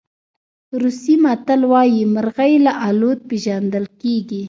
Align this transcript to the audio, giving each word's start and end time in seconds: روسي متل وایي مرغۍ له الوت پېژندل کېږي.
روسي 0.81 1.13
متل 1.23 1.61
وایي 1.71 2.01
مرغۍ 2.13 2.53
له 2.65 2.71
الوت 2.87 3.19
پېژندل 3.29 3.85
کېږي. 4.01 4.39